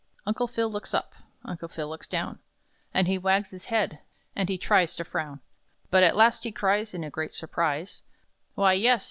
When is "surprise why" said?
7.35-8.73